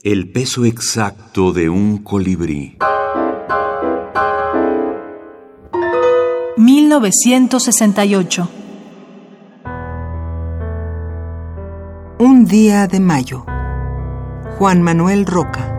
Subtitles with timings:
[0.00, 2.78] El peso exacto de un colibrí.
[6.56, 8.48] 1968.
[12.20, 13.44] Un día de mayo.
[14.56, 15.74] Juan Manuel Roca.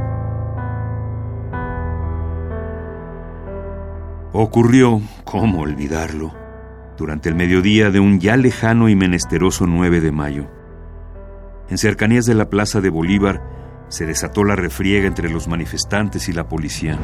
[4.33, 6.33] Ocurrió, ¿cómo olvidarlo?
[6.97, 10.49] Durante el mediodía de un ya lejano y menesteroso 9 de mayo.
[11.69, 13.57] En cercanías de la Plaza de Bolívar
[13.89, 16.97] se desató la refriega entre los manifestantes y la policía.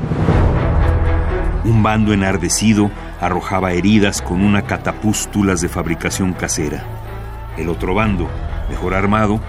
[1.65, 6.83] Un bando enardecido arrojaba heridas con una catapústulas de fabricación casera.
[7.57, 8.29] El otro bando,
[8.69, 9.41] mejor armado,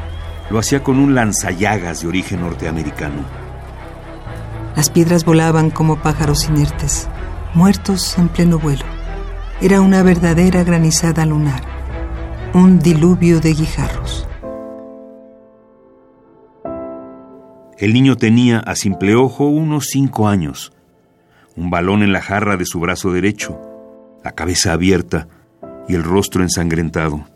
[0.50, 3.22] lo hacía con un lanzallagas de origen norteamericano.
[4.74, 7.08] Las piedras volaban como pájaros inertes,
[7.54, 8.84] muertos en pleno vuelo.
[9.60, 11.62] Era una verdadera granizada lunar,
[12.54, 14.25] un diluvio de guijarros.
[17.78, 20.72] El niño tenía a simple ojo unos cinco años
[21.56, 23.58] un balón en la jarra de su brazo derecho,
[24.22, 25.28] la cabeza abierta
[25.88, 27.26] y el rostro ensangrentado.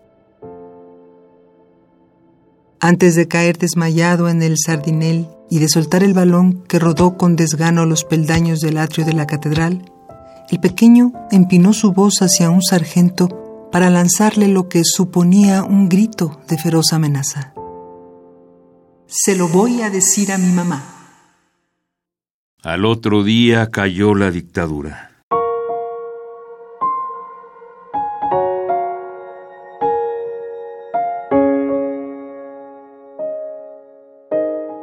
[2.81, 7.37] Antes de caer desmayado en el sardinel y de soltar el balón que rodó con
[7.37, 9.91] desgano los peldaños del atrio de la catedral,
[10.51, 16.41] el pequeño empinó su voz hacia un sargento para lanzarle lo que suponía un grito
[16.49, 17.53] de feroz amenaza.
[19.13, 20.85] Se lo voy a decir a mi mamá.
[22.63, 25.11] Al otro día cayó la dictadura.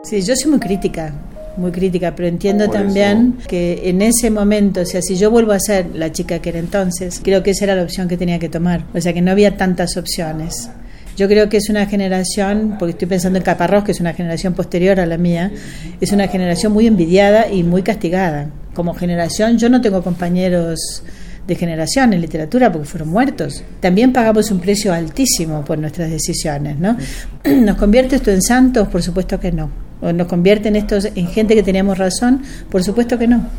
[0.03, 1.13] Sí, yo soy muy crítica,
[1.55, 5.59] muy crítica, pero entiendo también que en ese momento, o sea, si yo vuelvo a
[5.61, 8.49] ser la chica que era entonces, creo que esa era la opción que tenía que
[8.49, 8.83] tomar.
[8.93, 10.69] O sea, que no había tantas opciones.
[11.17, 14.53] Yo creo que es una generación, porque estoy pensando en Caparrós, que es una generación
[14.53, 15.51] posterior a la mía,
[15.99, 18.51] es una generación muy envidiada y muy castigada.
[18.75, 21.03] Como generación, yo no tengo compañeros
[21.47, 23.63] de generación en literatura porque fueron muertos.
[23.79, 26.95] También pagamos un precio altísimo por nuestras decisiones, ¿no?
[27.45, 28.87] ¿Nos convierte esto en santos?
[28.87, 29.71] Por supuesto que no.
[30.01, 32.43] ¿O nos convierte en, estos, en gente que teníamos razón?
[32.69, 33.49] Por supuesto que no.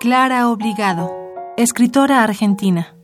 [0.00, 1.12] Clara Obligado,
[1.58, 2.94] escritora argentina.